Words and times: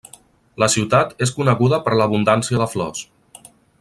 La 0.61 0.69
ciutat 0.75 1.13
és 1.25 1.33
coneguda 1.39 1.79
per 1.89 1.93
l'abundància 2.01 2.63
de 2.63 2.69
flors. 2.73 3.05